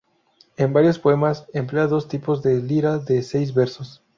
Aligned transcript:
En 0.57 0.73
varios 0.73 0.97
poemas 0.97 1.45
emplea 1.53 1.85
dos 1.85 2.07
tipos 2.07 2.41
de 2.41 2.55
lira 2.59 2.97
de 2.97 3.21
seis 3.21 3.53
versos. 3.53 4.01